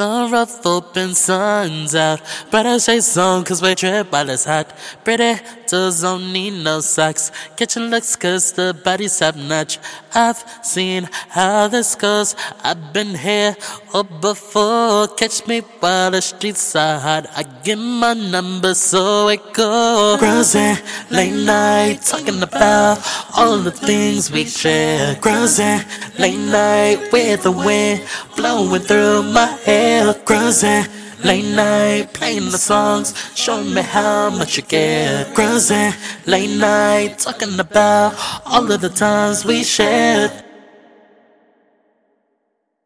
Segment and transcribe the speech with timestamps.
[0.00, 2.22] The rough open sun's out.
[2.50, 4.72] Better say song, cause we trip while it's hot.
[5.04, 5.36] Pretty
[5.70, 7.30] toes don't need no socks.
[7.56, 9.78] Catching looks cause the body's top notch.
[10.12, 12.34] I've seen how this goes.
[12.64, 13.54] I've been here
[13.94, 15.06] or before.
[15.20, 17.26] Catch me while the streets are hot.
[17.36, 20.18] I give my number so it goes.
[20.18, 20.76] Cruising
[21.10, 22.98] late night, talking about
[23.36, 25.14] all the things we share.
[25.16, 25.80] Cruising
[26.18, 28.02] late night with the wind
[28.36, 30.14] blowing through my hair.
[30.14, 30.84] Cruising
[31.24, 35.24] late night, playing the songs, showing me how much you care.
[35.34, 35.92] Cruising
[36.26, 38.14] late night, talking about
[38.46, 40.49] all of the times we shared.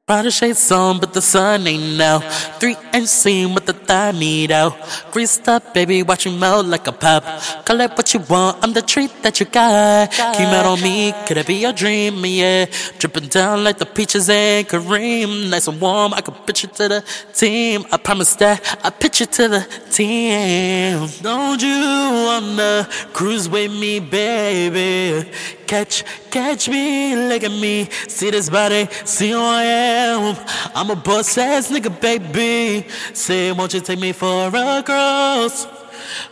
[0.06, 2.22] Brighter shades on, but the sun ain't out.
[2.60, 4.76] Three inch seam with the thigh meat out.
[4.76, 5.10] Oh.
[5.12, 7.24] Greased up, baby, watch you melt like a pop.
[7.64, 10.10] Call it what you want, I'm the treat that you got.
[10.10, 12.22] Came out on me, could it be your dream?
[12.22, 12.66] Yeah,
[12.98, 15.48] dripping down like the peaches and Kareem.
[15.48, 17.86] Nice and warm, I could pitch it to the team.
[17.90, 21.08] I promise that I pitch it to the team.
[21.22, 21.80] Don't you
[22.26, 25.30] wanna cruise with me, baby?
[25.66, 30.36] Catch, catch me, look at me, see this body, see who I am.
[30.74, 32.86] I'm a boss ass nigga, baby.
[33.12, 35.66] Say, won't you take me for a cruise?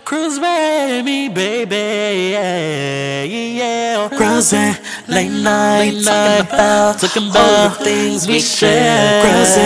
[0.05, 2.33] Cruise with me, baby.
[2.33, 4.09] Yeah, yeah.
[4.09, 4.75] Cruising
[5.09, 9.23] late night, talking about, talking about all the things we share.
[9.23, 9.62] Cruising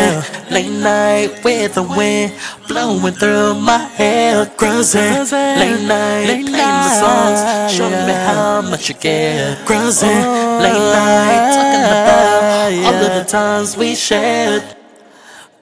[0.50, 2.32] late night with the wind
[2.68, 4.46] blowing through my hair.
[4.56, 5.02] Cruising.
[5.02, 9.56] Late night, playing the songs, showing me how much you care.
[9.66, 10.10] Cruising.
[10.10, 14.64] Oh, late night, talking about all of the times we shared.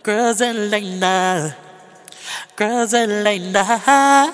[0.03, 1.55] Cruising late night.
[2.57, 4.31] And late night,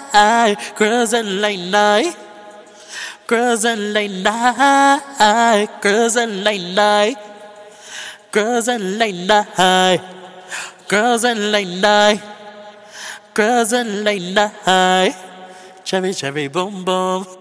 [1.15, 2.17] and late night,
[3.27, 7.17] girls and late night, girls and late night,
[8.31, 10.01] girls and late night,
[10.91, 12.21] girls and late night,
[13.33, 15.15] girls and late night,
[15.85, 17.40] cherry cherry boom boom.